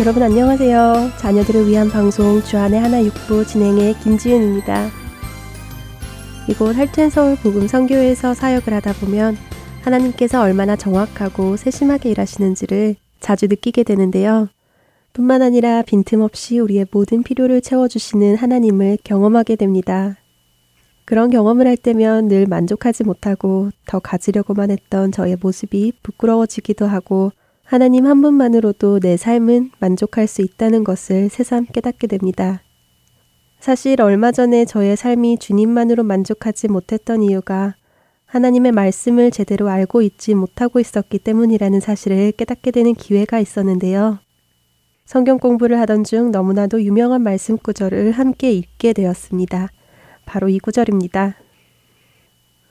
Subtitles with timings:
[0.00, 1.10] 여러분 안녕하세요.
[1.18, 4.90] 자녀들을 위한 방송 주안의 하나 육부 진행의 김지은입니다.
[6.48, 9.36] 이곳 할튼 서울 복음 선교회에서 사역을 하다 보면
[9.82, 14.46] 하나님께서 얼마나 정확하고 세심하게 일하시는지를 자주 느끼게 되는데요.
[15.14, 20.16] 뿐만 아니라 빈틈없이 우리의 모든 필요를 채워주시는 하나님을 경험하게 됩니다.
[21.06, 27.32] 그런 경험을 할 때면 늘 만족하지 못하고 더 가지려고만 했던 저의 모습이 부끄러워지기도 하고
[27.70, 32.62] 하나님 한 분만으로도 내 삶은 만족할 수 있다는 것을 새삼 깨닫게 됩니다.
[33.60, 37.74] 사실 얼마 전에 저의 삶이 주님만으로 만족하지 못했던 이유가
[38.24, 44.18] 하나님의 말씀을 제대로 알고 있지 못하고 있었기 때문이라는 사실을 깨닫게 되는 기회가 있었는데요.
[45.04, 49.68] 성경 공부를 하던 중 너무나도 유명한 말씀 구절을 함께 읽게 되었습니다.
[50.24, 51.36] 바로 이 구절입니다.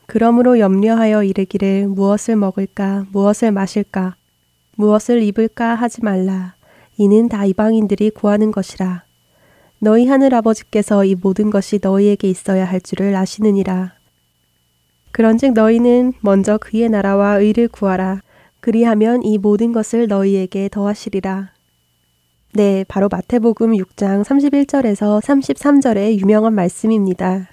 [0.07, 4.15] 그러므로 염려하여 이르기를 무엇을 먹을까, 무엇을 마실까,
[4.77, 6.53] 무엇을 입을까 하지 말라.
[6.97, 9.03] 이는 다 이방인들이 구하는 것이라.
[9.79, 13.93] 너희 하늘 아버지께서 이 모든 것이 너희에게 있어야 할 줄을 아시느니라.
[15.11, 18.21] 그런즉 너희는 먼저 그의 나라와 의를 구하라.
[18.59, 21.51] 그리하면 이 모든 것을 너희에게 더하시리라.
[22.53, 27.49] 네, 바로 마태복음 6장 31절에서 33절의 유명한 말씀입니다.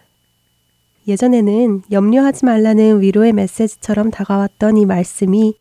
[1.09, 5.55] 예전에는 염려하지 말라는 위로의 메시지처럼 다가왔던 이 말씀이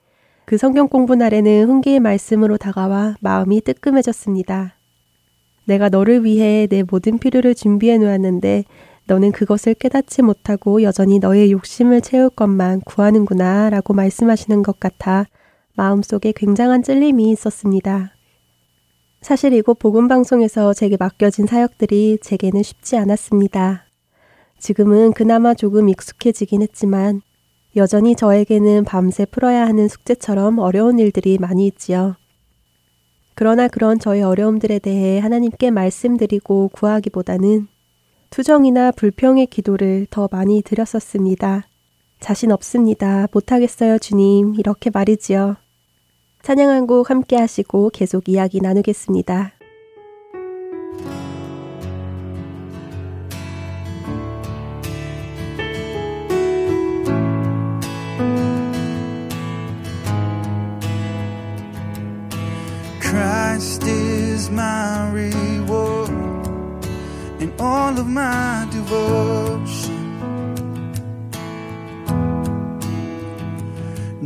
[0.45, 4.75] 그 성경 공부 날에는 훈계의 말씀으로 다가와 마음이 뜨끔해졌습니다.
[5.66, 8.66] 내가 너를 위해 내 모든 필요를 준비해 놓았는데
[9.05, 15.25] 너는 그것을 깨닫지 못하고 여전히 너의 욕심을 채울 것만 구하는구나 라고 말씀하시는 것 같아
[15.75, 18.13] 마음속에 굉장한 찔림이 있었습니다.
[19.22, 23.85] 사실 이곳 복음방송에서 제게 맡겨진 사역들이 제게는 쉽지 않았습니다.
[24.59, 27.22] 지금은 그나마 조금 익숙해지긴 했지만
[27.75, 32.16] 여전히 저에게는 밤새 풀어야 하는 숙제처럼 어려운 일들이 많이 있지요.
[33.35, 37.67] 그러나 그런 저의 어려움들에 대해 하나님께 말씀드리고 구하기보다는
[38.29, 41.67] 투정이나 불평의 기도를 더 많이 드렸었습니다.
[42.19, 43.28] 자신 없습니다.
[43.31, 44.55] 못하겠어요, 주님.
[44.57, 45.55] 이렇게 말이지요.
[46.44, 49.53] 찬양한 곡 함께 하시고 계속 이야기 나누겠습니다.
[63.53, 66.09] Christ is my reward
[67.40, 70.19] and all of my devotion.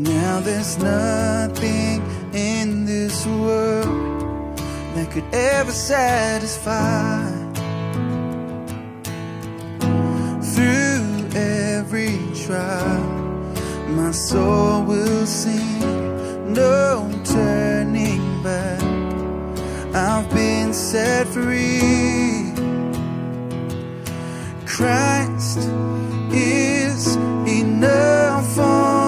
[0.02, 2.02] Now there's nothing
[2.34, 4.58] in this world
[4.96, 7.30] that could ever satisfy.
[10.54, 13.04] Through every trial,
[13.90, 18.87] my soul will sing, no turning back.
[19.98, 22.54] I've been set free.
[24.68, 25.58] Christ
[26.32, 27.16] is
[27.48, 29.07] enough for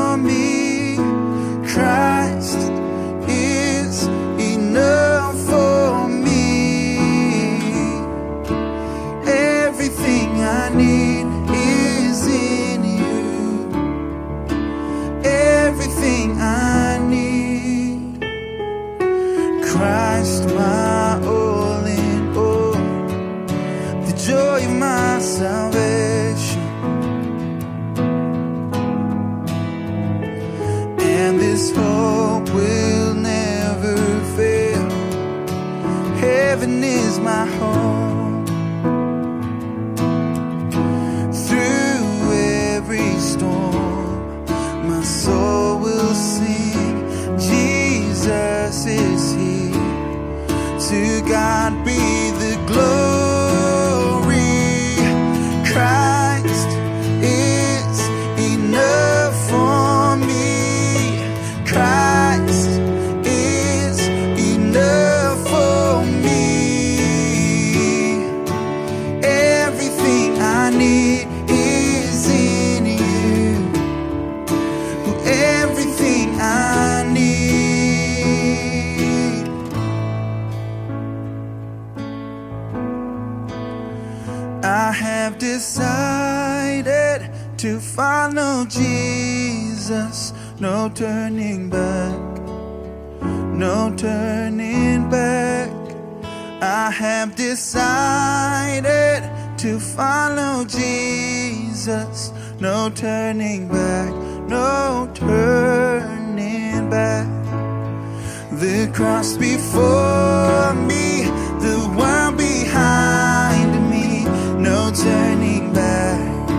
[108.59, 111.23] the cross before me,
[111.63, 114.25] the world behind me,
[114.59, 116.49] no turning back,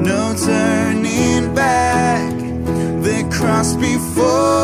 [0.00, 2.32] no turning back,
[3.02, 4.61] the cross before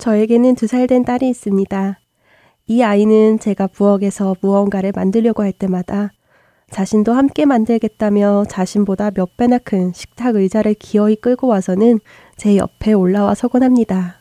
[0.00, 1.98] 저에게는 두 살 된 딸이 있습니다.
[2.66, 6.10] 이 아이는 제가 부엌에서 무언가를 만들려고 할 때마다
[6.70, 12.00] 자신도 함께 만들겠다며 자신보다 몇 배나 큰 식탁 의자를 기어이 끌고 와서는
[12.36, 14.19] 제 옆에 올라와 서곤 합니다.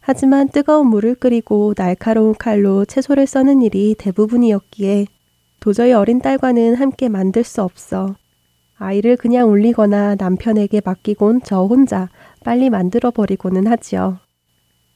[0.00, 5.06] 하지만 뜨거운 물을 끓이고 날카로운 칼로 채소를 써는 일이 대부분이었기에
[5.60, 8.16] 도저히 어린 딸과는 함께 만들 수 없어
[8.78, 12.08] 아이를 그냥 올리거나 남편에게 맡기곤 저 혼자
[12.42, 14.18] 빨리 만들어 버리고는 하지요.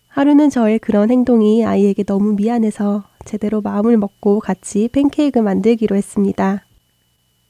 [0.08, 6.64] 하루는 저의 그런 행동이 아이에게 너무 미안해서 제대로 마음을 먹고 같이 팬케이크 만들기로 했습니다.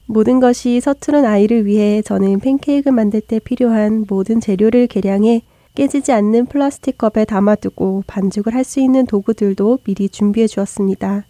[0.07, 5.41] 모든 것이 서투른 아이를 위해 저는 팬케이크 만들 때 필요한 모든 재료를 계량해
[5.75, 11.25] 깨지지 않는 플라스틱 컵에 담아두고 반죽을 할 수 있는 도구들도 미리 준비해 주었습니다.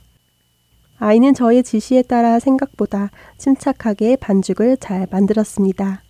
[0.99, 6.03] 아이는 저의 지시에 따라 생각보다 침착하게 반죽을 잘 만들었습니다.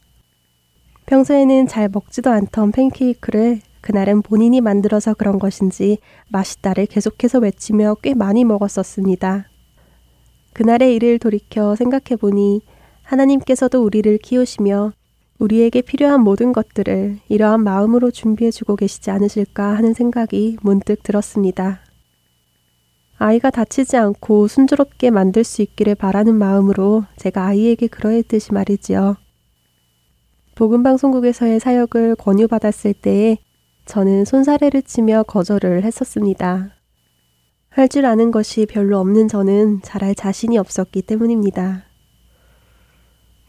[1.05, 5.99] 평소에는 잘 먹지도 않던 팬케이크를 그날은 본인이 만들어서 그런 것인지
[6.29, 9.47] 맛있다를 계속해서 외치며 꽤 많이 먹었었습니다.
[10.53, 12.61] 그날의 일을 돌이켜 생각해 보니
[13.03, 14.91] 하나님께서도 우리를 키우시며
[15.39, 21.81] 우리에게 필요한 모든 것들을 이러한 마음으로 준비해 주고 계시지 않으실까 하는 생각이 문득 들었습니다.
[23.17, 29.17] 아이가 다치지 않고 순조롭게 만들 수 있기를 바라는 마음으로 제가 아이에게 그러했듯이 말이지요.
[30.55, 33.37] 복음방송국에서의 사역을 권유받았을 때에
[33.85, 36.71] 저는 손사래를 치며 거절을 했었습니다.
[37.69, 41.83] 할 줄 아는 것이 별로 없는 저는 잘할 자신이 없었기 때문입니다.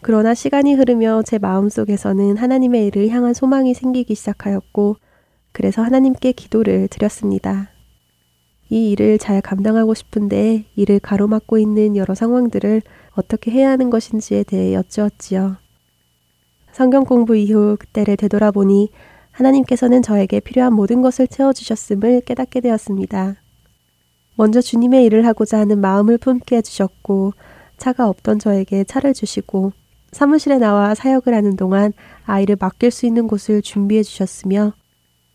[0.03, 4.97] 그러나 시간이 흐르며 제 마음속에서는 하나님의 일을 향한 소망이 생기기 시작하였고,
[5.53, 7.71] 그래서 하나님께 기도를 드렸습니다.
[8.69, 14.75] 이 일을 잘 감당하고 싶은데 이를 가로막고 있는 여러 상황들을 어떻게 해야 하는 것인지에 대해
[14.75, 15.57] 여쭈었지요.
[16.73, 18.91] 성경 공부 이후 그때를 되돌아보니
[19.31, 23.37] 하나님께서는 저에게 필요한 모든 것을 채워주셨음을 깨닫게 되었습니다.
[24.35, 27.33] 먼저 주님의 일을 하고자 하는 마음을 품게 해주셨고,
[27.79, 29.73] 차가 없던 저에게 차를 주시고,
[30.13, 31.93] 사무실에 나와 사역을 하는 동안
[32.25, 34.73] 아이를 맡길 수 있는 곳을 준비해 주셨으며,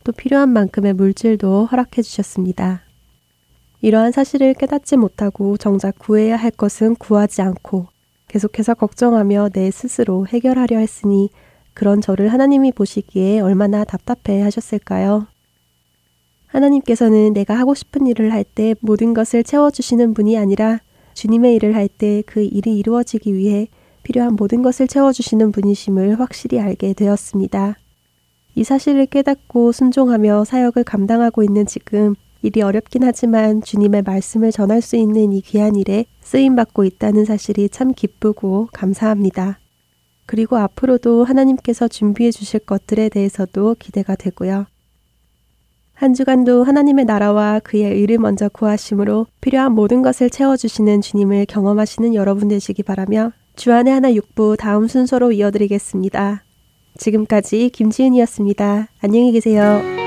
[0.04, 2.82] 또 필요한 만큼의 물질도 허락해 주셨습니다.
[3.82, 7.88] 이러한 사실을 깨닫지 못하고 정작 구해야 할 것은 구하지 않고
[8.28, 11.30] 계속해서 걱정하며 내 스스로 해결하려 했으니
[11.74, 15.28] 그런 저를 하나님이 보시기에 얼마나 답답해 하셨을까요?
[16.48, 20.80] 하나님께서는 내가 하고 싶은 일을 할 때 모든 것을 채워주시는 분이 아니라
[21.14, 23.68] 주님의 일을 할 때 그 일이 이루어지기 위해
[24.04, 27.76] 필요한 모든 것을 채워주시는 분이심을 확실히 알게 되었습니다.
[28.56, 34.96] 이 사실을 깨닫고 순종하며 사역을 감당하고 있는 지금 일이 어렵긴 하지만 주님의 말씀을 전할 수
[34.96, 39.60] 있는 이 귀한 일에 쓰임받고 있다는 사실이 참 기쁘고 감사합니다.
[40.26, 44.66] 그리고 앞으로도 하나님께서 준비해 주실 것들에 대해서도 기대가 되고요.
[45.94, 52.48] 한 주간도 하나님의 나라와 그의 의를 먼저 구하심으로 필요한 모든 것을 채워주시는 주님을 경험하시는 여러분
[52.48, 56.44] 되시기 바라며 주안의 하나 육부 다음 순서로 이어드리겠습니다.
[56.98, 58.88] 지금까지 김지은이었습니다.
[59.02, 60.01] 안녕히 계세요.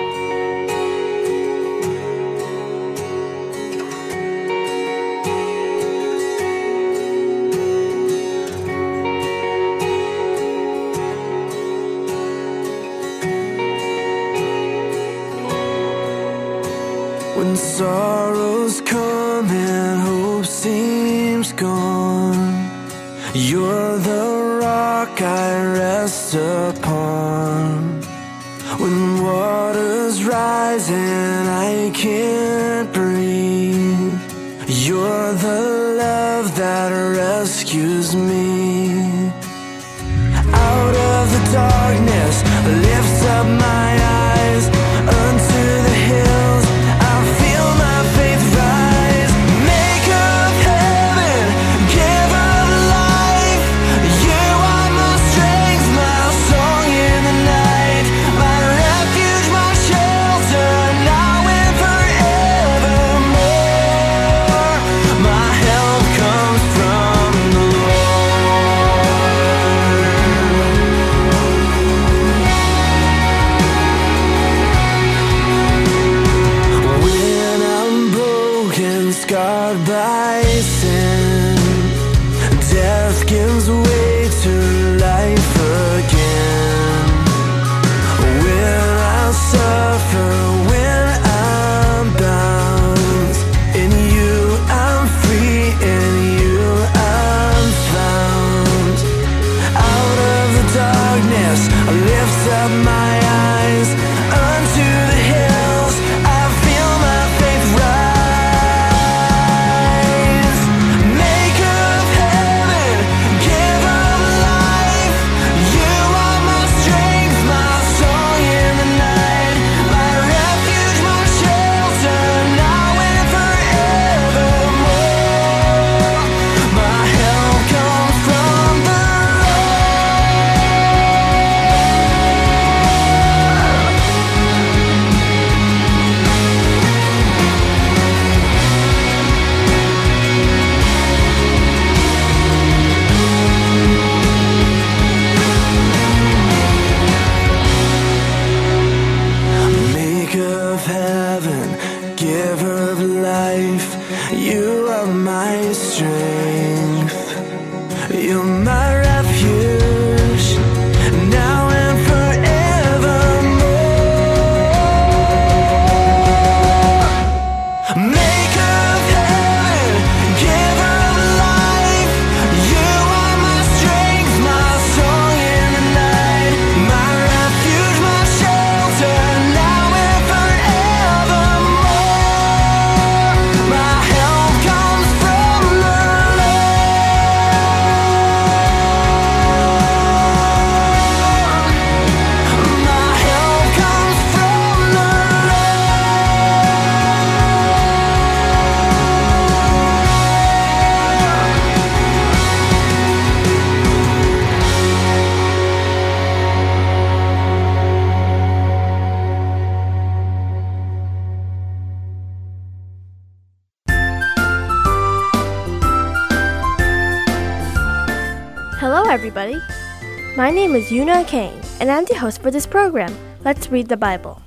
[220.37, 223.17] My name is Yuna Kane, and I'm the host for this program.
[223.45, 224.43] Let's read the Bible.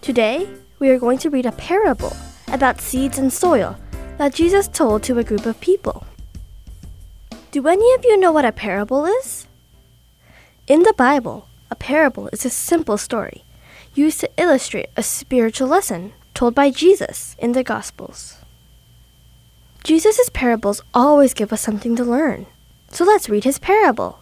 [0.00, 0.48] Today,
[0.80, 2.12] we are going to read a parable
[2.48, 3.76] about seeds and soil
[4.18, 6.04] that Jesus told to a group of people.
[7.52, 9.46] Do any of you know what a parable is?
[10.66, 13.44] In the Bible, a parable is a simple story
[13.94, 18.38] used to illustrate a spiritual lesson told by Jesus in the Gospels.
[19.84, 22.46] Jesus' parables always give us something to learn.
[22.90, 24.19] So let's read his parable.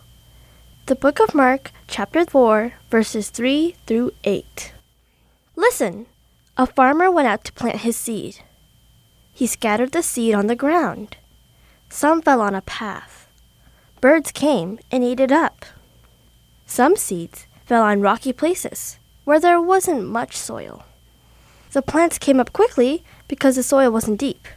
[0.89, 4.73] The book of Mark, chapter 4, verses 3 through 8.
[5.55, 6.07] Listen!
[6.57, 8.37] A farmer went out to plant his seed.
[9.31, 11.19] He scattered the seed on the ground.
[11.91, 13.29] Some fell on a path.
[14.01, 15.67] Birds came and ate it up.
[16.65, 20.87] Some seeds fell on rocky places where there wasn't much soil.
[21.73, 24.49] The plants came up quickly because the soil wasn't deep.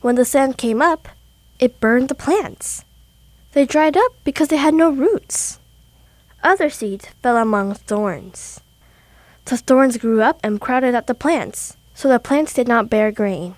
[0.00, 1.06] When the sun came up,
[1.58, 2.86] it burned the plants.
[3.52, 5.58] They dried up because they had no roots.
[6.42, 8.60] Other seeds fell among thorns.
[9.46, 13.10] The thorns grew up and crowded out the plants, so the plants did not bear
[13.10, 13.54] grain.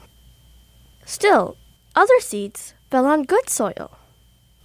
[1.05, 1.57] Still,
[1.97, 3.91] other seeds fell on good soil.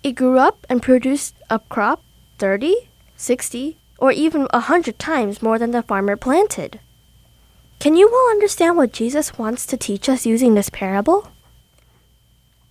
[0.04, 2.04] It grew up and produced a crop
[2.38, 2.76] 30,
[3.18, 6.80] 60, or even a hundred times more than the farmer planted.
[7.80, 11.28] Can you all understand what Jesus wants to teach us using this parable?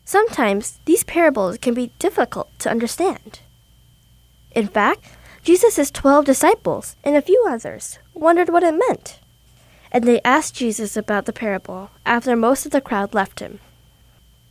[0.04, 3.40] Sometimes these parables can be difficult to understand.
[4.54, 5.04] In fact,
[5.42, 9.18] Jesus' twelve disciples and a few others wondered what it meant,
[9.90, 13.60] and they asked Jesus about the parable after most of the crowd left him.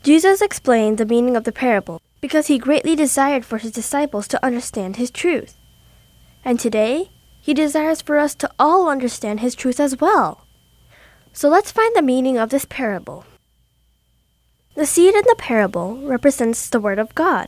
[0.03, 4.45] Jesus explained the meaning of the parable because he greatly desired for his disciples to
[4.45, 5.55] understand his truth.
[6.43, 7.09] And today,
[7.41, 10.45] he desires for us to all understand his truth as well.
[11.31, 13.25] So let's find the meaning of this parable.
[14.75, 17.47] The seed in the parable represents the Word of God,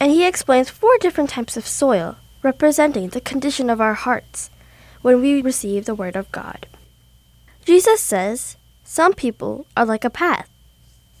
[0.00, 4.50] and he explains four different types of soil representing the condition of our hearts
[5.00, 6.66] when we receive the Word of God.
[7.64, 10.50] Jesus says some people are like a path.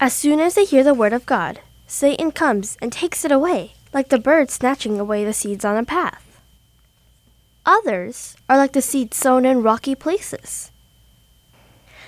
[0.00, 3.74] As soon as they hear the Word of God, Satan comes and takes it away,
[3.92, 6.40] like the bird snatching away the seeds on a path.
[7.64, 10.72] Others are like the seeds sown in rocky places.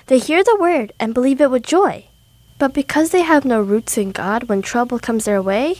[0.06, 2.08] They hear the Word and believe it with joy
[2.58, 5.76] but because they have no roots in God, when trouble comes their way,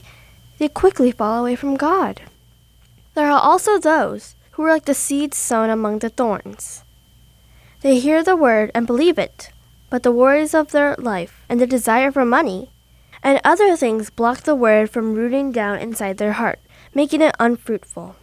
[0.58, 2.22] they quickly fall away from God.
[3.14, 6.84] There are also those who are like the seeds sown among the thorns.
[7.80, 9.50] They hear the word and believe it,
[9.90, 12.70] but the worries of their life and the desire for money
[13.22, 16.60] and other things block the word from rooting down inside their heart,
[16.94, 18.16] making it unfruitful.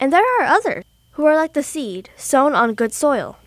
[0.00, 3.38] And there are others who are like the seed sown on good soil.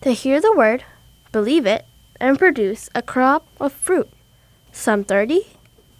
[0.00, 0.84] They hear the word,
[1.32, 1.84] believe it,
[2.20, 4.08] and produce a crop of fruit,
[4.72, 5.46] some 30,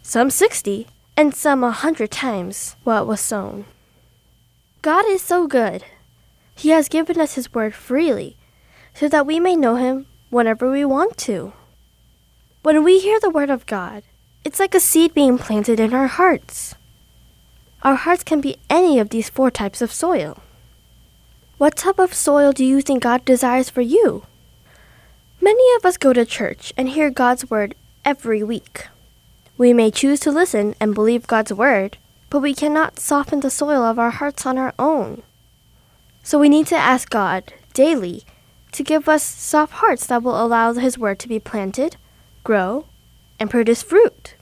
[0.02, 3.64] some 60, and some a hundred times what was sown.
[4.82, 5.85] God is so good.
[6.54, 8.37] He has given us His word freely
[8.94, 11.52] so that we may know Him whenever we want to.
[12.62, 14.02] When we hear the word of God,
[14.44, 16.74] it's like a seed being planted in our hearts.
[17.83, 20.38] Our hearts can be any of these four types of soil.
[21.59, 24.24] What type of soil do you think God desires for you?
[25.40, 28.87] Many of us go to church and hear God's word every week.
[29.59, 31.99] We may choose to listen and believe God's word,
[32.31, 35.22] but we cannot soften the soil of our hearts on our own.
[36.22, 38.25] So we need to ask God daily
[38.72, 41.96] to give us soft hearts that will allow His word to be planted,
[42.42, 42.87] grow,
[43.38, 44.35] and produce fruit.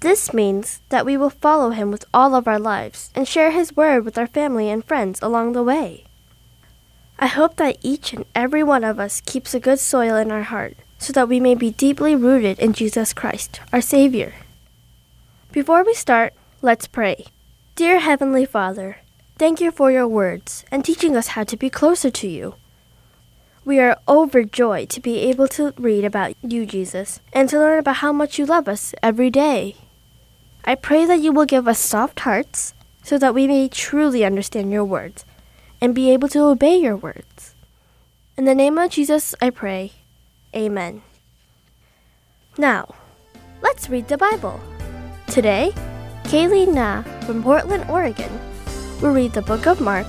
[0.00, 3.74] This means that we will follow Him with all of our lives and share His
[3.74, 6.03] word with our family and friends along the way.
[7.18, 10.42] I hope that each and every one of us keeps a good soil in our
[10.42, 14.34] heart so that we may be deeply rooted in Jesus Christ, our Savior.
[15.52, 17.26] Before we start, let's pray.
[17.76, 18.98] Dear Heavenly Father,
[19.38, 22.56] thank you for your words and teaching us how to be closer to you.
[23.64, 27.96] We are overjoyed to be able to read about you, Jesus, and to learn about
[27.96, 29.76] how much you love us every day.
[30.64, 34.72] I pray that you will give us soft hearts so that we may truly understand
[34.72, 35.24] your words
[35.80, 37.54] and be able to obey your words.
[38.36, 39.92] In the name of Jesus, I pray.
[40.54, 41.02] Amen.
[42.58, 42.94] Now,
[43.62, 44.60] let's read the Bible.
[45.26, 45.72] Today,
[46.24, 48.30] Kaylee Na from Portland, Oregon,
[49.00, 50.06] will read the book of Mark,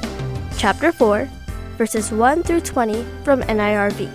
[0.58, 1.30] chapter 4,
[1.78, 4.10] verses 1 through 20 from NIRV.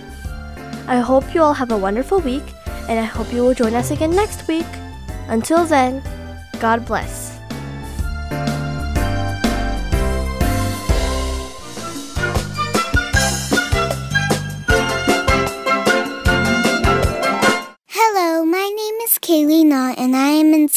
[0.87, 2.43] I hope you all have a wonderful week,
[2.89, 4.67] and I hope you will join us again next week.
[5.27, 6.01] Until then,
[6.59, 7.30] God bless.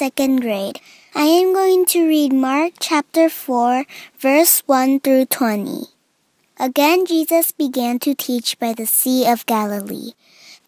[0.05, 0.79] Second grade.
[1.15, 3.87] I am going to read Mark chapter 4,
[4.19, 5.87] verse 1 through 20.
[6.61, 10.13] Again, Jesus began to teach by the Sea of Galilee.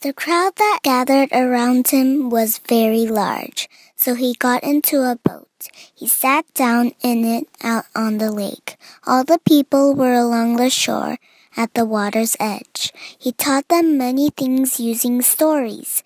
[0.01, 5.68] The crowd that gathered around him was very large, so he got into a boat.
[5.94, 8.79] He sat down in it out on the lake.
[9.07, 11.18] All the people were along the shore
[11.59, 12.90] at the water's edge.
[13.18, 16.03] He taught them many things using stories.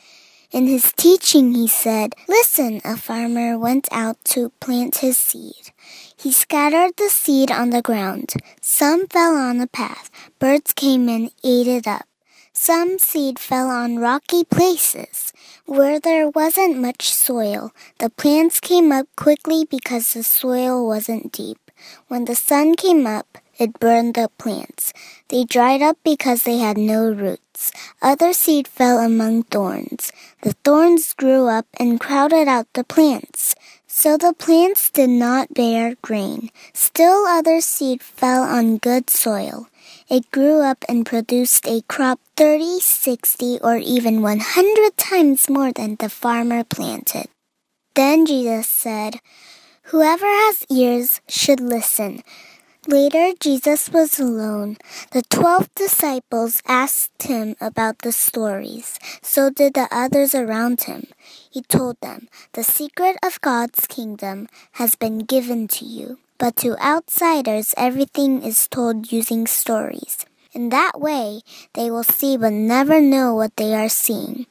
[0.51, 5.71] In his teaching, he said, Listen, a farmer went out to plant his seed.
[6.17, 8.35] He scattered the seed on the ground.
[8.61, 10.11] Some fell on the path.
[10.41, 12.07] Birds came and ate it up.
[12.53, 15.33] Some seed fell on rocky places.
[15.67, 21.71] Where there wasn't much soil, the plants came up quickly because the soil wasn't deep.
[22.09, 24.93] When the sun came up, it burned the plants.
[25.29, 27.71] They dried up because they had no roots.
[28.01, 30.13] Other seed fell among thorns.
[30.43, 33.55] The thorns grew up and crowded out the plants.
[33.87, 36.51] So the plants did not bear grain.
[36.73, 39.69] Still other seed fell on good soil.
[40.09, 45.97] It grew up and produced a crop 30, 60, or even 100 times more than
[45.97, 47.29] the farmer planted.
[47.95, 49.21] Then Jesus said,
[49.91, 52.23] Whoever has ears should listen.
[52.89, 54.79] Later, Jesus was alone.
[55.13, 58.99] The twelve disciples asked him about the stories.
[59.21, 61.05] So did the others around him.
[61.51, 64.49] He told them, The secret of God's kingdom
[64.81, 66.19] has been given to you.
[66.39, 70.25] But to outsiders, everything is told using stories.
[70.53, 71.43] In that way,
[71.75, 74.47] they will see but never know what they are seeing.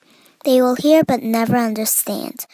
[0.46, 2.46] They will hear but never understand.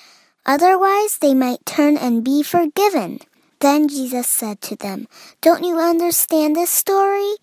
[0.45, 3.19] Otherwise, they might turn and be forgiven.
[3.59, 5.07] Then Jesus said to them,
[5.41, 7.35] Don't you understand this story?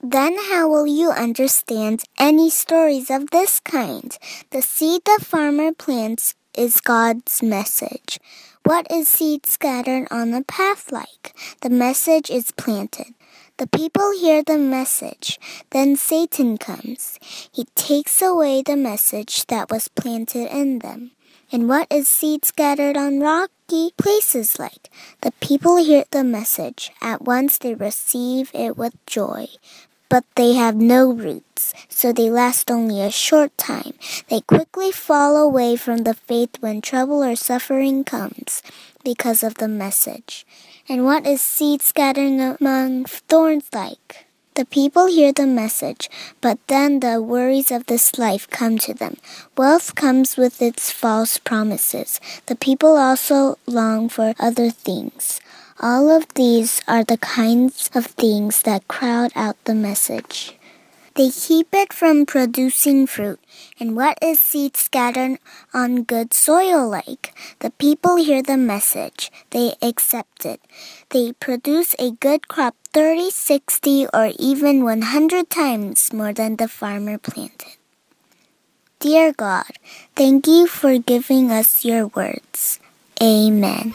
[0.00, 4.16] Then how will you understand any stories of this kind?
[4.50, 8.20] The seed the farmer plants is God's message.
[8.64, 11.34] What is seed scattered on the path like?
[11.62, 13.14] The message is planted.
[13.56, 15.38] The people hear the message.
[15.70, 17.18] Then Satan comes.
[17.52, 21.12] He takes away the message that was planted in them.
[21.54, 24.90] And what is seed scattered on rocky places like?
[25.20, 26.90] The people hear the message.
[27.00, 29.46] At once they receive it with joy.
[30.08, 33.94] But they have no roots, so they last only a short time.
[34.28, 38.60] They quickly fall away from the faith when trouble or suffering comes
[39.04, 40.44] because of the message.
[40.88, 44.23] And what is seed scattered among thorns like?
[44.54, 46.08] The people hear the message,
[46.40, 49.16] but then the worries of this life come to them.
[49.58, 52.20] Wealth comes with its false promises.
[52.46, 55.40] The people also long for other things.
[55.80, 60.56] All of these are the kinds of things that crowd out the message.
[61.14, 63.38] They keep it from producing fruit.
[63.78, 65.38] And what is seed scattered
[65.72, 67.32] on good soil like?
[67.60, 69.30] The people hear the message.
[69.50, 70.60] They accept it.
[71.10, 77.18] They produce a good crop 30, 60, or even 100 times more than the farmer
[77.18, 77.78] planted.
[78.98, 79.78] Dear God,
[80.16, 82.80] thank you for giving us your words.
[83.22, 83.94] Amen.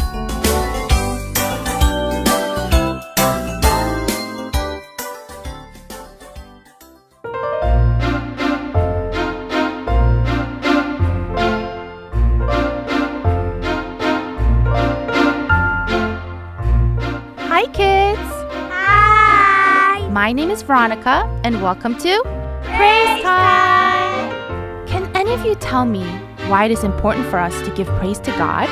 [20.31, 22.21] My name is Veronica, and welcome to
[22.63, 24.87] Praise Time!
[24.87, 26.05] Can any of you tell me
[26.47, 28.69] why it is important for us to give praise to God?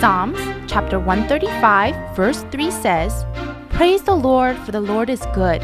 [0.00, 3.24] Psalms chapter 135, verse 3 says,
[3.68, 5.62] Praise the Lord, for the Lord is good.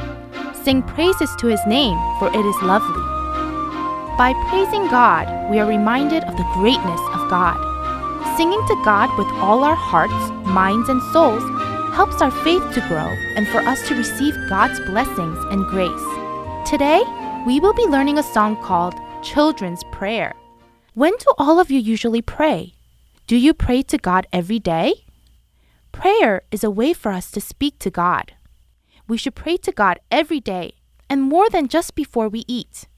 [0.63, 3.03] Sing praises to his name, for it is lovely.
[4.17, 7.59] By praising God, we are reminded of the greatness of God.
[8.37, 11.43] Singing to God with all our hearts, minds, and souls
[11.97, 16.09] helps our faith to grow and for us to receive God's blessings and grace.
[16.69, 17.03] Today,
[17.47, 20.35] we will be learning a song called Children's Prayer.
[20.93, 22.75] When do all of you usually pray?
[23.27, 25.07] Do you pray to God every day?
[25.91, 28.35] Prayer is a way for us to speak to God.
[29.09, 30.75] We should pray to God every day
[31.09, 32.89] and more than just before we eat.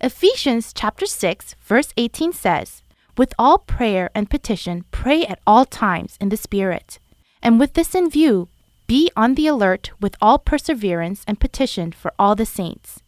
[0.00, 2.84] Ephesians chapter 6 verse 18 says,
[3.16, 7.00] "With all prayer and petition pray at all times in the spirit."
[7.42, 8.48] And with this in view,
[8.86, 13.02] be on the alert with all perseverance and petition for all the saints.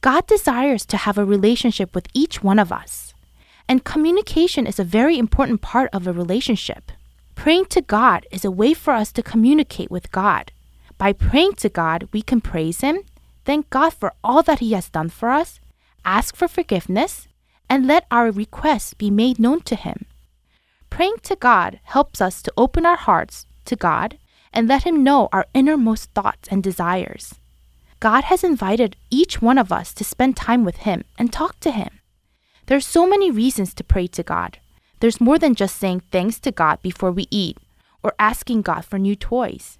[0.00, 3.12] God desires to have a relationship with each one of us.
[3.68, 6.92] And communication is a very important part of a relationship.
[7.34, 10.52] Praying to God is a way for us to communicate with God.
[10.96, 13.00] By praying to God, we can praise Him,
[13.44, 15.60] thank God for all that He has done for us,
[16.04, 17.28] ask for forgiveness,
[17.68, 20.06] and let our requests be made known to Him.
[20.88, 24.18] Praying to God helps us to open our hearts to God
[24.52, 27.34] and let Him know our innermost thoughts and desires.
[28.00, 31.70] God has invited each one of us to spend time with Him and talk to
[31.70, 32.00] Him.
[32.66, 34.58] There's so many reasons to pray to God.
[35.00, 37.58] There's more than just saying thanks to God before we eat
[38.02, 39.78] or asking God for new toys.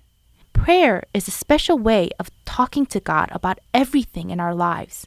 [0.52, 5.06] Prayer is a special way of talking to God about everything in our lives.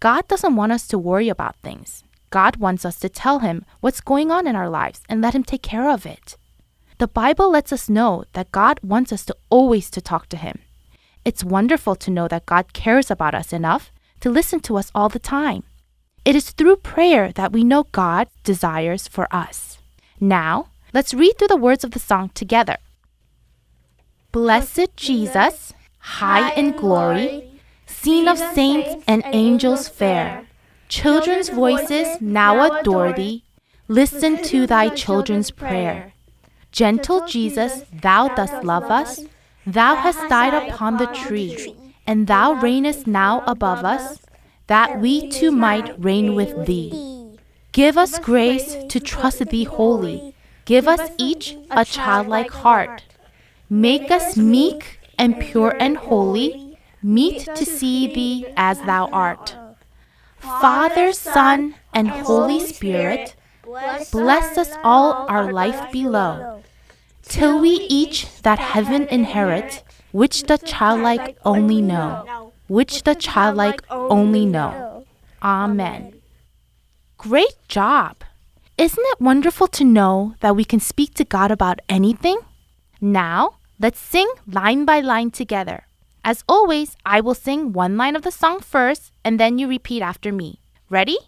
[0.00, 2.04] God doesn't want us to worry about things.
[2.30, 5.44] God wants us to tell Him what's going on in our lives and let Him
[5.44, 6.36] take care of it.
[6.98, 10.60] The Bible lets us know that God wants us to always to talk to Him.
[11.24, 15.08] It's wonderful to know that God cares about us enough to listen to us all
[15.08, 15.64] the time.
[16.24, 19.78] It is through prayer that we know God desires for us.
[20.20, 22.78] Now, let's read through the words of the song together.
[24.32, 27.50] Blessed Jesus, high in glory,
[27.86, 30.46] seen of saints and angels fair,
[30.88, 33.44] children's voices now adore thee.
[33.88, 36.13] Listen to thy children's prayer.
[36.74, 39.20] Gentle Jesus, thou dost love us.
[39.64, 44.18] Thou hast died upon the tree, and thou reignest now above us,
[44.66, 46.90] that we too might reign with thee.
[47.70, 50.34] Give us grace to trust thee wholly.
[50.64, 53.04] Give us each a childlike heart.
[53.70, 59.54] Make us meek and pure and holy, meet to see thee as thou art.
[60.38, 63.36] Father, Son, and Holy Spirit,
[64.10, 66.62] bless us all our life below,
[67.22, 74.46] till we each that heaven inherit, which the childlike only know, which the childlike only
[74.46, 75.04] know.
[75.42, 76.14] Amen.
[77.18, 78.24] Great job!
[78.76, 82.38] Isn't it wonderful to know that we can speak to God about anything?
[83.00, 85.86] Now, let's sing line by line together.
[86.24, 90.02] As always, I will sing one line of the song first, and then you repeat
[90.02, 90.60] after me.
[90.88, 91.18] Ready?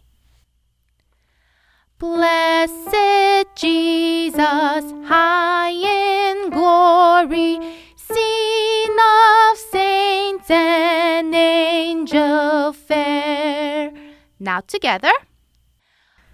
[1.99, 7.59] Blessed Jesus, high in glory,
[7.97, 13.95] seen of saints and angel fair.
[14.39, 15.13] Now together.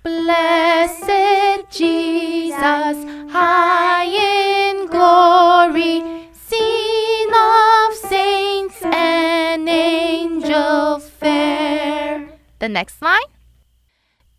[0.02, 2.96] Blessed Jesus,
[3.30, 12.30] high in glory, seen of saints and angel fair.
[12.58, 13.20] The next line.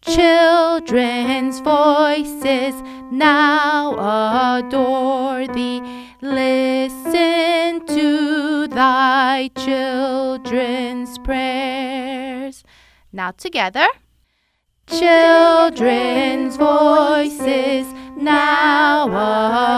[0.06, 2.76] Children's voices
[3.10, 5.82] now adore thee.
[6.22, 12.66] Listen to thy children's prayers.
[13.14, 13.88] Now together.
[14.88, 17.88] Children's voices
[18.18, 19.08] now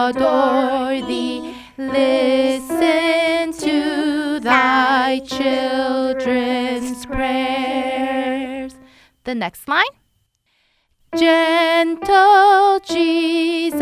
[0.10, 1.56] adore thee.
[1.78, 8.76] Listen to thy children's prayers.
[9.24, 9.86] The next line.
[11.17, 13.80] Gentle Jesus,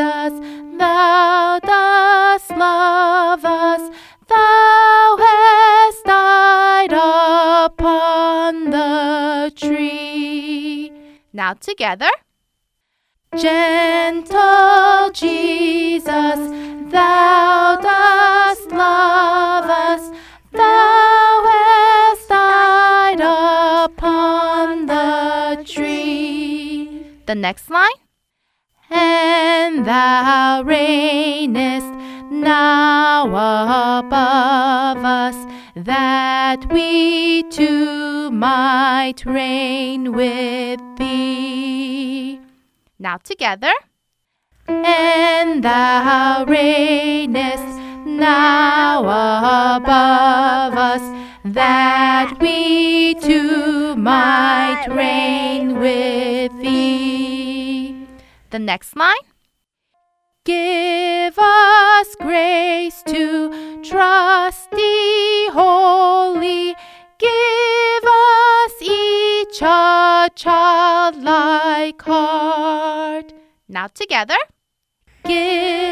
[0.77, 3.89] thou dost love us,
[4.27, 10.91] thou hast died upon the tree.
[11.33, 12.11] Now together.
[13.35, 16.13] Gentle Jesus,
[16.91, 20.11] thou dost love us,
[20.51, 21.02] thou
[27.25, 27.89] The next line.
[28.89, 31.89] And thou reignest
[32.29, 33.27] now
[33.99, 35.35] above us,
[35.73, 42.41] that we too might reign with thee.
[42.99, 43.71] Now together.
[44.67, 48.99] And thou reignest now
[49.77, 51.01] above us,
[51.53, 57.95] that we too might reign with thee.
[58.49, 59.15] The next line.
[60.45, 66.75] Give us grace to trust thee wholly.
[67.19, 73.31] Give us each a childlike heart.
[73.69, 74.37] Now together.
[75.23, 75.82] Give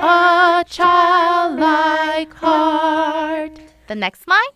[0.00, 3.60] a childlike heart.
[3.88, 4.54] The next line.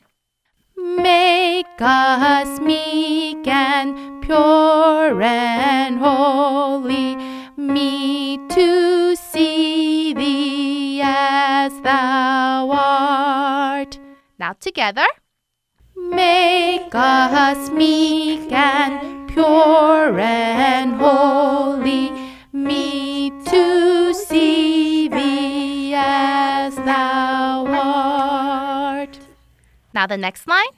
[0.76, 7.16] Make us meek and pure and holy,
[7.56, 13.98] me to see thee as thou art.
[14.38, 15.06] Now together.
[15.96, 22.10] Make us meek and pure and holy,
[22.52, 24.73] me to see
[25.96, 29.18] as thou art.
[29.94, 30.74] Now the next line.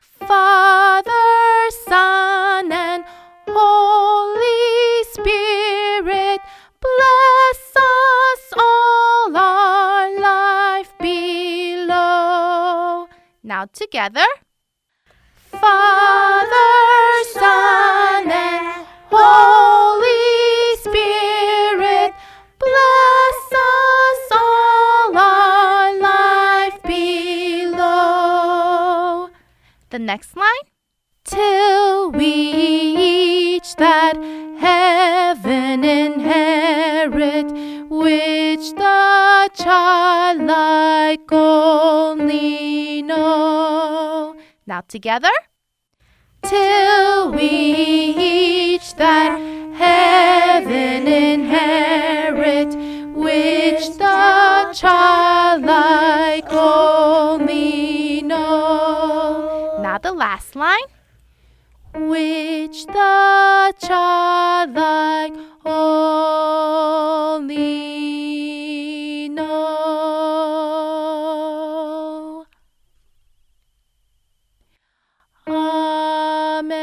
[0.00, 3.04] Father, Son, and
[3.48, 6.40] Holy Spirit,
[6.80, 13.08] bless us all our life below.
[13.42, 14.26] Now together.
[15.50, 19.89] Father, Son, and Holy
[29.90, 30.66] The next line.
[31.24, 34.14] Till we each that
[34.60, 37.46] heaven inherit,
[37.90, 44.36] which the childlike only know.
[44.64, 45.32] Now together.
[46.44, 47.59] Till we
[60.20, 60.86] last line.
[61.94, 66.28] Which the childlike only
[69.30, 69.64] know.
[75.48, 76.76] Amen.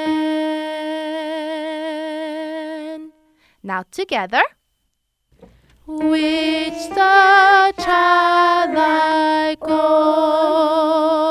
[3.62, 4.42] Now together.
[5.86, 11.27] Which the childlike only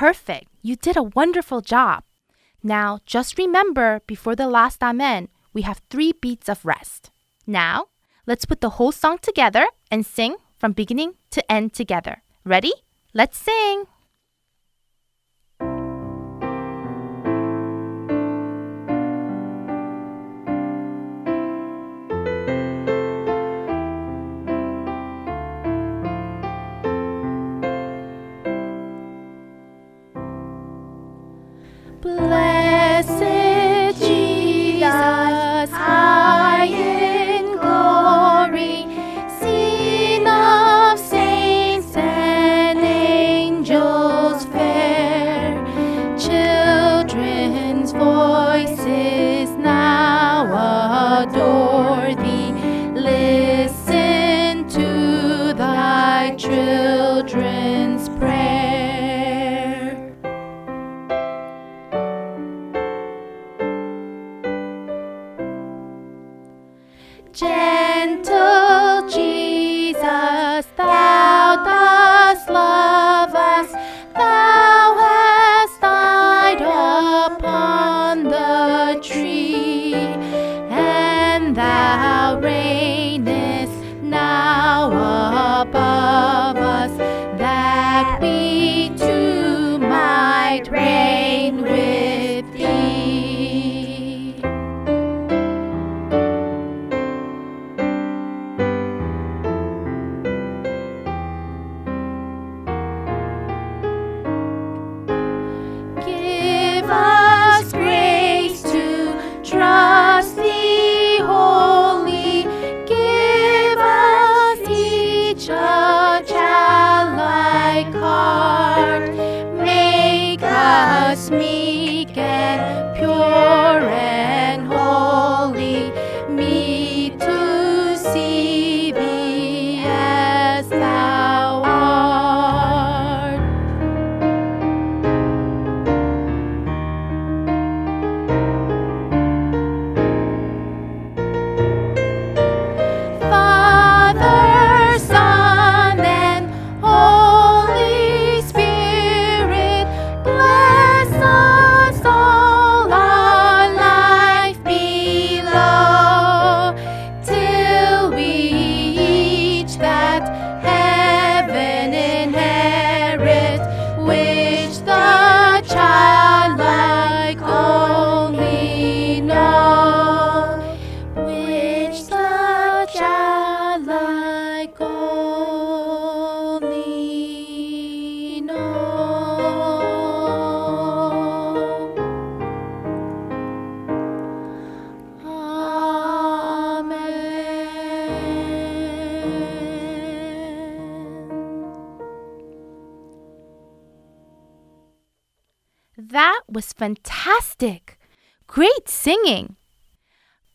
[0.00, 0.48] perfect.
[0.62, 2.04] You did a wonderful job.
[2.62, 7.10] Now, just remember before the last Amen, we have three beats of rest.
[7.46, 7.88] Now,
[8.26, 12.22] let's put the whole song together and sing from beginning to end together.
[12.46, 12.72] Ready?
[13.12, 13.84] Let's sing.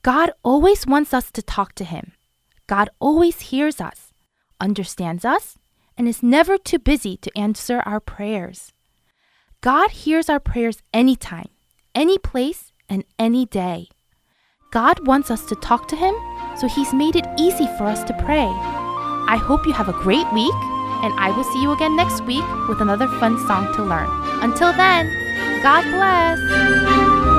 [0.05, 2.11] God always wants us to talk to Him.
[2.67, 4.13] God always hears us,
[4.61, 5.57] understands us,
[5.97, 8.71] and is never too busy to answer our prayers.
[9.61, 11.49] God hears our prayers anytime,
[11.95, 13.87] any place, and any day.
[14.71, 16.13] God wants us to talk to Him,
[16.55, 18.45] so He's made it easy for us to pray.
[18.45, 20.59] I hope you have a great week,
[21.01, 24.09] and I will see you again next week with another fun song to learn.
[24.43, 25.07] Until then,
[25.63, 27.34] God bless.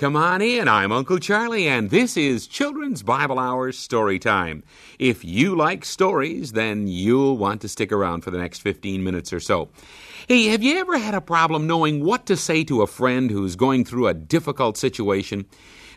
[0.00, 0.66] Come on in.
[0.66, 4.64] I'm Uncle Charlie, and this is Children's Bible Hour Story Time.
[4.98, 9.30] If you like stories, then you'll want to stick around for the next 15 minutes
[9.30, 9.68] or so.
[10.26, 13.56] Hey, have you ever had a problem knowing what to say to a friend who's
[13.56, 15.44] going through a difficult situation?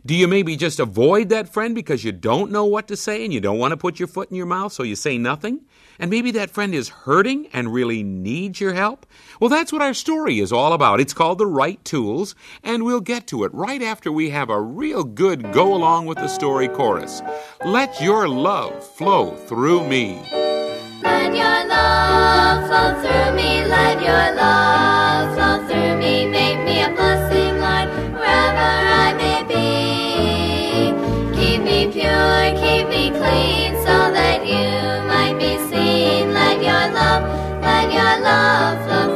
[0.06, 3.34] Do you maybe just avoid that friend because you don't know what to say and
[3.34, 5.62] you don't want to put your foot in your mouth, so you say nothing?
[5.98, 9.06] And maybe that friend is hurting and really needs your help?
[9.40, 11.00] Well, that's what our story is all about.
[11.00, 14.60] It's called The Right Tools, and we'll get to it right after we have a
[14.60, 17.22] real good go along with the story chorus.
[17.64, 20.22] Let your love flow through me.
[21.02, 23.64] Let your love flow through me.
[23.66, 26.26] Let your love flow through me.
[26.26, 29.93] Make me a blessing, Lord, wherever I may be.
[33.20, 34.68] Clean, so that you
[35.08, 36.34] might be seen.
[36.34, 37.24] Let your love,
[37.62, 39.13] let your love flow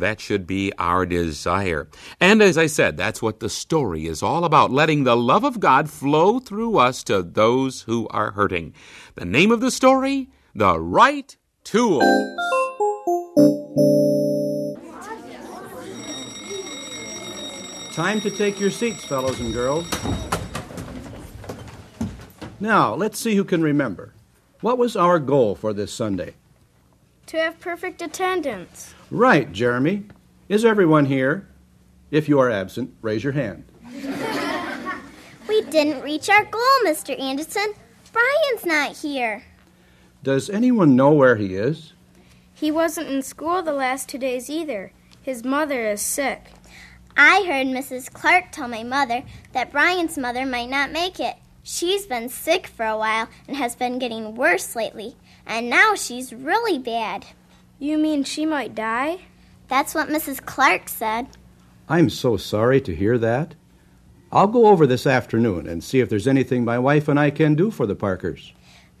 [0.00, 1.88] That should be our desire.
[2.18, 5.60] And as I said, that's what the story is all about letting the love of
[5.60, 8.74] God flow through us to those who are hurting.
[9.14, 10.30] The name of the story?
[10.54, 12.02] The Right Tools.
[17.92, 19.86] Time to take your seats, fellows and girls.
[22.58, 24.14] Now, let's see who can remember.
[24.60, 26.34] What was our goal for this Sunday?
[27.26, 28.94] To have perfect attendance.
[29.10, 30.04] Right, Jeremy.
[30.48, 31.48] Is everyone here?
[32.10, 33.64] If you are absent, raise your hand.
[35.48, 37.20] We didn't reach our goal, Mr.
[37.20, 37.74] Anderson.
[38.12, 39.42] Brian's not here.
[40.22, 41.92] Does anyone know where he is?
[42.54, 44.92] He wasn't in school the last two days either.
[45.20, 46.52] His mother is sick.
[47.16, 48.12] I heard Mrs.
[48.12, 51.34] Clark tell my mother that Brian's mother might not make it.
[51.64, 56.32] She's been sick for a while and has been getting worse lately, and now she's
[56.32, 57.26] really bad.
[57.82, 59.20] You mean she might die?
[59.68, 60.44] That's what Mrs.
[60.44, 61.28] Clark said.
[61.88, 63.54] I'm so sorry to hear that.
[64.30, 67.54] I'll go over this afternoon and see if there's anything my wife and I can
[67.54, 68.52] do for the Parkers.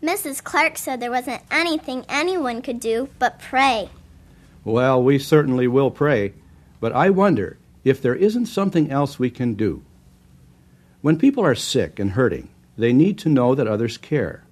[0.02, 0.42] Mrs.
[0.42, 3.90] Clark said there wasn't anything anyone could do but pray.
[4.64, 6.32] Well, we certainly will pray,
[6.80, 9.84] but I wonder if there isn't something else we can do.
[11.02, 14.44] When people are sick and hurting, they need to know that others care.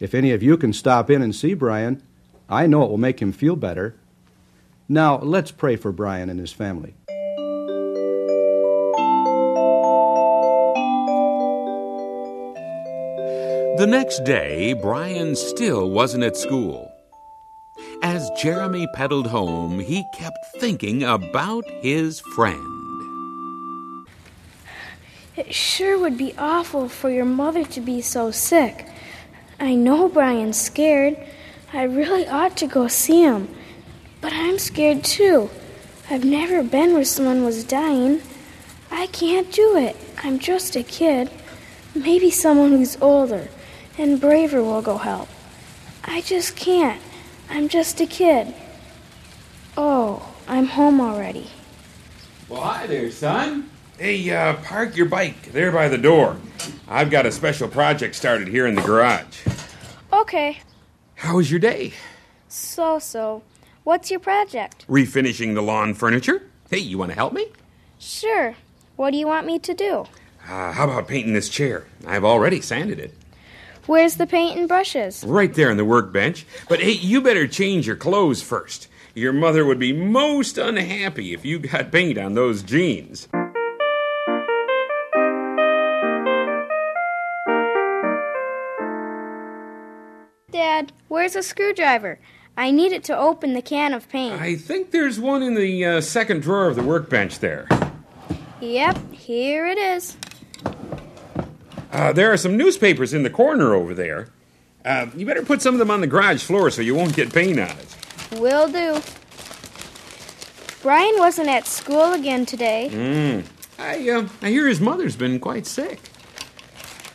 [0.00, 2.02] If any of you can stop in and see Brian,
[2.48, 3.94] I know it will make him feel better.
[4.88, 6.94] Now, let's pray for Brian and his family.
[13.78, 16.92] The next day, Brian still wasn't at school.
[18.02, 24.06] As Jeremy pedaled home, he kept thinking about his friend.
[25.36, 28.86] It sure would be awful for your mother to be so sick.
[29.58, 31.16] I know Brian's scared.
[31.74, 33.48] I really ought to go see him.
[34.20, 35.48] But I'm scared too.
[36.10, 38.20] I've never been where someone was dying.
[38.90, 39.96] I can't do it.
[40.22, 41.30] I'm just a kid.
[41.94, 43.48] Maybe someone who's older
[43.96, 45.28] and braver will go help.
[46.04, 47.00] I just can't.
[47.48, 48.54] I'm just a kid.
[49.76, 51.48] Oh, I'm home already.
[52.48, 53.70] Well, hi there, son.
[53.98, 56.36] Hey, uh, park your bike there by the door.
[56.86, 59.46] I've got a special project started here in the garage.
[60.12, 60.60] Okay,
[61.22, 61.92] How was your day?
[62.48, 63.44] so so.
[63.84, 64.84] What's your project?
[64.88, 66.42] Refinishing the lawn furniture?
[66.68, 67.46] Hey, you want to help me?
[68.00, 68.56] Sure.
[68.96, 70.06] What do you want me to do?
[70.48, 71.86] Uh, how about painting this chair?
[72.04, 73.14] I've already sanded it.
[73.86, 75.22] Where's the paint and brushes?
[75.22, 76.44] Right there on the workbench.
[76.68, 78.88] But hey, you better change your clothes first.
[79.14, 83.28] Your mother would be most unhappy if you got paint on those jeans.
[90.52, 92.18] Dad, where's a screwdriver?
[92.58, 94.38] I need it to open the can of paint.
[94.38, 97.66] I think there's one in the uh, second drawer of the workbench there.
[98.60, 100.18] Yep, here it is.
[101.90, 104.28] Uh, there are some newspapers in the corner over there.
[104.84, 107.32] Uh, you better put some of them on the garage floor so you won't get
[107.32, 108.38] paint on it.
[108.38, 109.00] Will do.
[110.82, 112.90] Brian wasn't at school again today.
[112.92, 113.44] Mm.
[113.78, 115.98] I, uh, I hear his mother's been quite sick.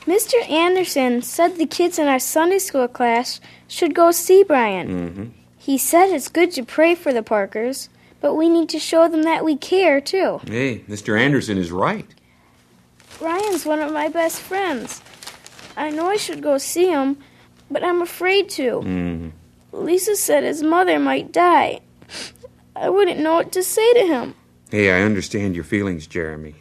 [0.08, 0.50] Mr.
[0.50, 4.88] Anderson said the kids in our Sunday school class should go see Brian.
[4.88, 5.26] Mm-hmm.
[5.58, 7.90] He said it's good to pray for the Parkers,
[8.22, 10.40] but we need to show them that we care too.
[10.48, 11.20] Hey, Mr.
[11.20, 12.08] Anderson is right.
[13.20, 15.02] Brian's one of my best friends.
[15.76, 17.18] I know I should go see him,
[17.70, 18.80] but I'm afraid to.
[18.80, 19.32] Mm.
[19.74, 21.82] Lisa said his mother might die.
[22.78, 24.36] I wouldn't know what to say to him.
[24.72, 26.56] Hey, I understand your feelings, Jeremy.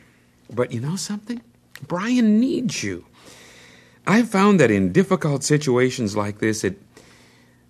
[0.53, 1.43] But you know something?
[1.87, 3.05] Brian needs you.
[4.07, 6.81] I've found that in difficult situations like this, it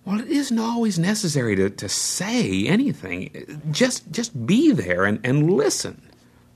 [0.05, 3.61] well, it isn't always necessary to, to say anything.
[3.71, 6.01] Just just be there and, and listen.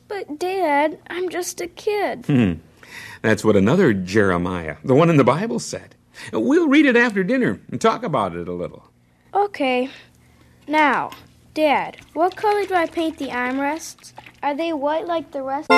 [0.08, 2.26] But, Dad, I'm just a kid.
[2.26, 2.54] Hmm.
[3.22, 5.96] That's what another Jeremiah, the one in the Bible, said.
[6.34, 8.90] We'll read it after dinner and talk about it a little.
[9.34, 9.90] Okay.
[10.68, 11.12] Now,
[11.54, 14.14] Dad, what color do I paint the armrests?
[14.44, 15.70] Are they white like the rest?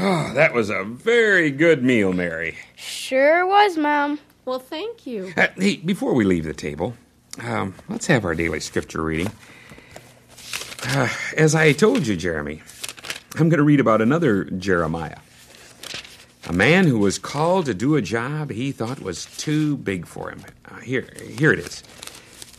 [0.00, 2.56] Oh, that was a very good meal, Mary.
[2.76, 4.20] Sure was, Mom.
[4.44, 5.32] Well, thank you.
[5.36, 6.94] Uh, hey, before we leave the table,
[7.42, 9.32] um, let's have our daily scripture reading.
[10.84, 12.62] Uh, as I told you, Jeremy,
[13.34, 15.18] I'm going to read about another Jeremiah.
[16.46, 20.30] A man who was called to do a job he thought was too big for
[20.30, 20.44] him.
[20.64, 21.82] Uh, here, here it is.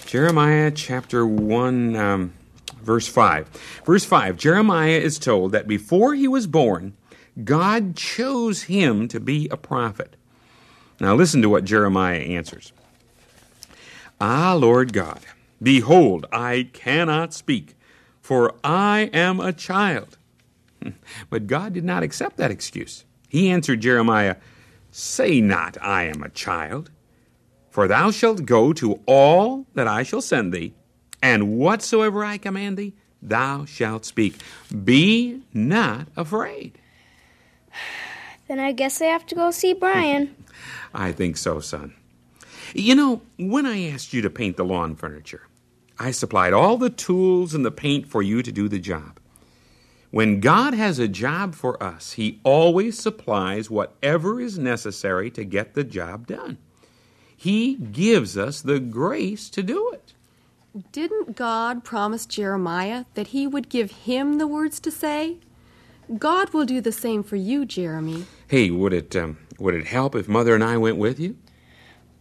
[0.05, 2.33] Jeremiah chapter 1, um,
[2.81, 3.47] verse 5.
[3.85, 6.95] Verse 5 Jeremiah is told that before he was born,
[7.43, 10.15] God chose him to be a prophet.
[10.99, 12.73] Now listen to what Jeremiah answers.
[14.19, 15.21] Ah, Lord God,
[15.61, 17.75] behold, I cannot speak,
[18.21, 20.17] for I am a child.
[21.29, 23.05] But God did not accept that excuse.
[23.27, 24.37] He answered Jeremiah,
[24.91, 26.89] Say not, I am a child,
[27.69, 30.73] for thou shalt go to all that I shall send thee,
[31.21, 34.35] and whatsoever I command thee, thou shalt speak.
[34.83, 36.79] Be not afraid.
[38.47, 40.35] Then I guess I have to go see Brian.
[40.93, 41.93] I think so, son.
[42.73, 45.47] You know, when I asked you to paint the lawn furniture,
[45.97, 49.19] I supplied all the tools and the paint for you to do the job.
[50.11, 55.73] When God has a job for us, He always supplies whatever is necessary to get
[55.73, 56.57] the job done.
[57.35, 60.13] He gives us the grace to do it.
[60.91, 65.37] Didn't God promise Jeremiah that he would give him the words to say?
[66.17, 68.25] God will do the same for you, Jeremy.
[68.47, 71.37] Hey, would it um, would it help if Mother and I went with you?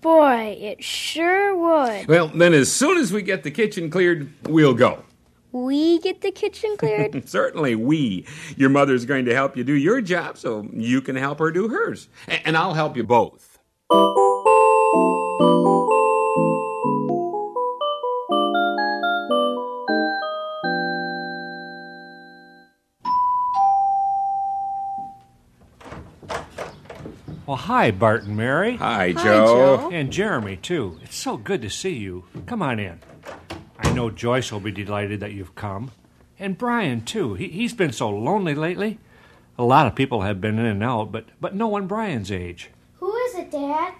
[0.01, 2.07] Boy, it sure would.
[2.07, 5.03] Well, then as soon as we get the kitchen cleared, we'll go.
[5.51, 7.28] We get the kitchen cleared?
[7.28, 8.26] Certainly, we.
[8.57, 11.68] Your mother's going to help you do your job so you can help her do
[11.68, 12.09] hers.
[12.28, 13.59] A- And I'll help you both.
[27.49, 28.76] Well, hi, Bart and Mary.
[28.76, 29.78] Hi, Hi, Joe.
[29.78, 29.90] Joe.
[29.90, 31.01] And Jeremy, too.
[31.03, 32.24] It's so good to see you.
[32.44, 33.01] Come on in.
[33.78, 35.92] I know Joyce will be delighted that you've come.
[36.38, 37.32] And Brian, too.
[37.36, 38.99] He, he's been so lonely lately.
[39.57, 42.68] A lot of people have been in and out, but, but no one Brian's age.
[42.96, 43.94] Who is it, Dad?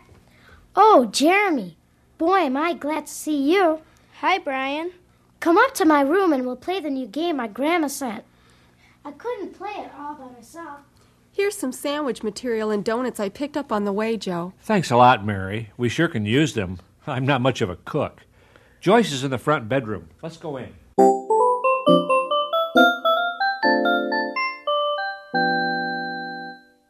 [0.77, 1.79] Oh, Jeremy.
[2.19, 3.81] Boy, am I glad to see you.
[4.21, 4.93] Hi, Brian.
[5.41, 8.25] Come up to my room and we'll play the new game my grandma sent.
[9.07, 10.81] I couldn't play it all by myself.
[11.39, 14.55] Here's some sandwich material and donuts I picked up on the way, Joe.
[14.63, 15.71] Thanks a lot, Mary.
[15.77, 16.81] We sure can use them.
[17.07, 18.23] I'm not much of a cook.
[18.81, 20.09] Joyce is in the front bedroom.
[20.21, 20.75] Let's go in.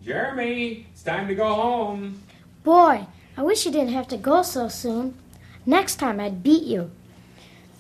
[0.00, 2.22] Jeremy, it's time to go home.
[2.64, 5.14] Boy, I wish you didn't have to go so soon.
[5.66, 6.90] Next time I'd beat you.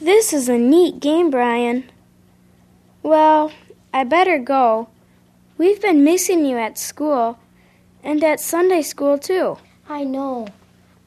[0.02, 1.84] This is a neat game, Brian.
[3.02, 3.52] Well,
[3.94, 4.90] I better go.
[5.58, 7.38] We've been missing you at school
[8.04, 9.58] and at Sunday school, too.
[9.88, 10.46] I know.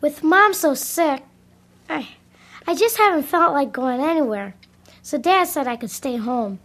[0.01, 1.23] With Mom so sick,
[1.89, 2.09] I,
[2.67, 4.55] I just haven't felt like going anywhere.
[5.01, 6.59] So Dad said I could stay home.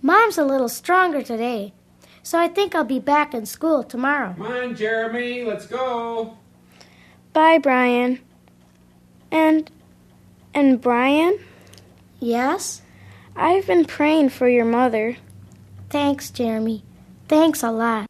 [0.00, 1.74] Mom's a little stronger today,
[2.22, 4.34] so I think I'll be back in school tomorrow.
[4.36, 6.36] Come on, Jeremy, let's go.
[7.32, 8.20] Bye, Brian.
[9.30, 9.70] And.
[10.54, 11.38] and Brian?
[12.20, 12.82] Yes?
[13.36, 15.16] I've been praying for your mother.
[15.90, 16.82] Thanks, Jeremy.
[17.32, 18.06] Thanks a lot.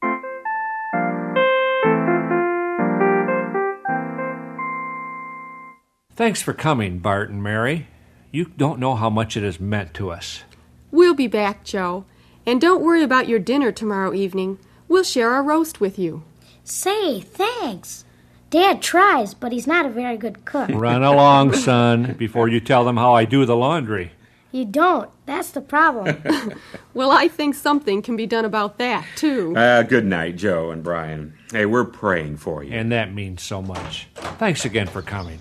[6.16, 7.86] Thanks for coming, Bart and Mary.
[8.32, 10.42] You don't know how much it has meant to us.
[10.90, 12.04] We'll be back, Joe.
[12.44, 14.58] And don't worry about your dinner tomorrow evening.
[14.88, 16.24] We'll share our roast with you.
[16.64, 18.04] Say, thanks.
[18.50, 20.68] Dad tries, but he's not a very good cook.
[20.70, 24.10] Run along, son, before you tell them how I do the laundry.
[24.52, 25.10] You don't.
[25.26, 26.22] That's the problem.
[26.94, 29.56] Well, I think something can be done about that, too.
[29.56, 31.32] Uh, good night, Joe and Brian.
[31.50, 32.74] Hey, we're praying for you.
[32.74, 34.08] And that means so much.
[34.14, 35.38] Thanks again for coming.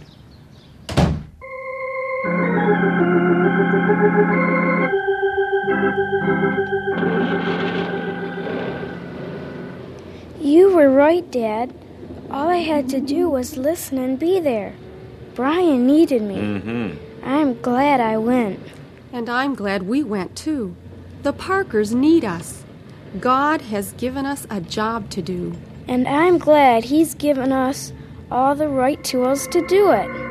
[10.39, 11.73] You were right, Dad.
[12.29, 14.73] All I had to do was listen and be there.
[15.35, 16.35] Brian needed me.
[16.35, 17.25] Mm-hmm.
[17.25, 18.59] I'm glad I went.
[19.13, 20.75] And I'm glad we went, too.
[21.23, 22.63] The Parkers need us.
[23.19, 25.53] God has given us a job to do.
[25.87, 27.91] And I'm glad he's given us
[28.31, 30.30] all the right tools to do it.